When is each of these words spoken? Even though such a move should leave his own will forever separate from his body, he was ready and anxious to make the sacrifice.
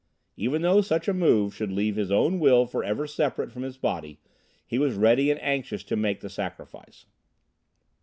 Even 0.35 0.63
though 0.63 0.81
such 0.81 1.07
a 1.07 1.13
move 1.13 1.53
should 1.53 1.71
leave 1.71 1.95
his 1.95 2.09
own 2.11 2.39
will 2.39 2.65
forever 2.65 3.05
separate 3.05 3.51
from 3.51 3.61
his 3.61 3.77
body, 3.77 4.19
he 4.65 4.79
was 4.79 4.95
ready 4.95 5.29
and 5.29 5.39
anxious 5.43 5.83
to 5.83 5.95
make 5.95 6.21
the 6.21 6.29
sacrifice. 6.31 7.05